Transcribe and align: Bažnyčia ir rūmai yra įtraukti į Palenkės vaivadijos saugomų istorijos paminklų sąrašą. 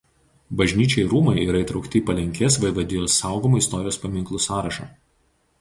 Bažnyčia 0.61 0.97
ir 1.03 1.11
rūmai 1.11 1.43
yra 1.43 1.61
įtraukti 1.65 2.01
į 2.01 2.01
Palenkės 2.07 2.57
vaivadijos 2.65 3.21
saugomų 3.21 3.63
istorijos 3.65 4.03
paminklų 4.07 4.43
sąrašą. 4.51 4.93